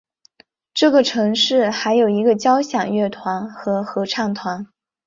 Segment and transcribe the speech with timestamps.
[0.73, 4.65] 这个城市还有一个交响乐团和合唱团。